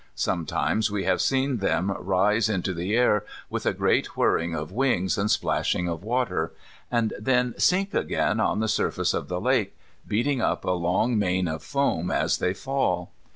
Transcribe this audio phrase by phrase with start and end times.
[0.15, 5.15] Sometimes we have seen them rise into the air with a great whirring of wings
[5.15, 6.53] and splashing of water,
[6.89, 9.77] and then sink again on the surface of the lake,
[10.07, 13.11] beating up a long mane of foam as they fall.